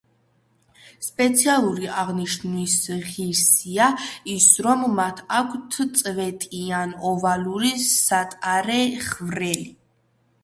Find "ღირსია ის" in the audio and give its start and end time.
3.09-4.47